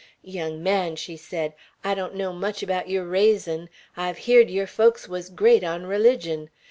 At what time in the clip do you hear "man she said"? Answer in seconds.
0.63-1.53